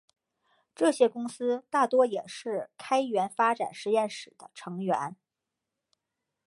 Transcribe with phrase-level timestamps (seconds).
[0.73, 5.15] 这些公司大多也是开源发展实验室的成员。